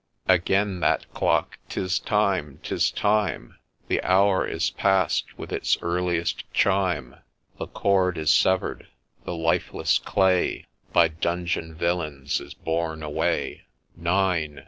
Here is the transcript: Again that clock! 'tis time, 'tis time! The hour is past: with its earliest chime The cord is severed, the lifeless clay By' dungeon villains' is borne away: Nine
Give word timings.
Again 0.27 0.79
that 0.79 1.05
clock! 1.13 1.59
'tis 1.69 1.99
time, 1.99 2.59
'tis 2.63 2.89
time! 2.89 3.59
The 3.87 4.01
hour 4.01 4.47
is 4.47 4.71
past: 4.71 5.37
with 5.37 5.51
its 5.53 5.77
earliest 5.83 6.51
chime 6.51 7.17
The 7.59 7.67
cord 7.67 8.17
is 8.17 8.33
severed, 8.33 8.87
the 9.25 9.35
lifeless 9.35 9.99
clay 9.99 10.65
By' 10.91 11.07
dungeon 11.29 11.75
villains' 11.75 12.39
is 12.41 12.55
borne 12.55 13.03
away: 13.03 13.65
Nine 13.95 14.59